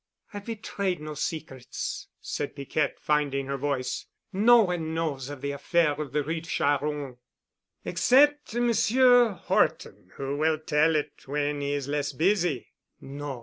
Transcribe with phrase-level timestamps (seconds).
[0.33, 4.07] "I've betrayed no secrets," said Piquette, finding her voice.
[4.33, 7.17] "No one knows of the affair of the Rue Charron——"
[7.85, 12.69] "Except Monsieur Horton, who will tell it when he is less busy——"
[12.99, 13.39] "No.